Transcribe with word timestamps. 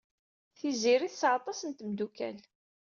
Tiziri 0.57 1.07
tesɛa 1.09 1.35
aṭas 1.39 1.59
n 1.63 1.71
tmeddukal. 1.71 2.37